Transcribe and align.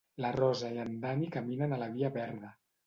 La 0.25 0.31
Rosa 0.35 0.71
i 0.77 0.81
en 0.85 0.95
Dani 1.03 1.31
caminen 1.37 1.79
a 1.79 1.81
la 1.85 1.95
via 1.99 2.13
verda 2.19 2.55